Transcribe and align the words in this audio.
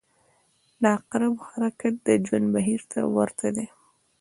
•د 0.81 0.83
عقربو 0.97 1.41
حرکت 1.51 1.93
د 2.07 2.07
ژوند 2.25 2.47
بهیر 2.55 2.81
ته 2.91 2.99
ورته 3.15 3.47
دی. 3.55 3.67